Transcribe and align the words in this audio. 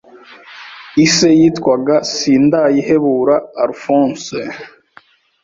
Ise 1.05 1.29
yitwaga 1.39 1.95
Sindayihebura 2.13 3.35
Alphonse 3.63 4.37